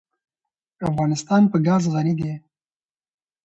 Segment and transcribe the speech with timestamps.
[0.89, 2.33] افغانستان په ګاز غني دی.